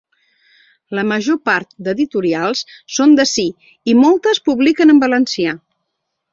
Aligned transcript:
La 0.99 1.03
major 1.09 1.37
part 1.49 1.75
d’editorials 1.89 2.65
són 2.97 3.15
d’ací 3.21 3.47
i 3.93 3.97
moltes 4.03 4.43
publiquen 4.51 4.97
en 4.97 5.07
valencià. 5.09 5.57